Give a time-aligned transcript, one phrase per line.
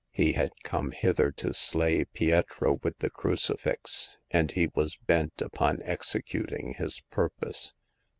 [0.09, 5.79] He had come hither to slay Pietro with the crucifix, and he was bent upon
[5.83, 7.75] executing his purpose.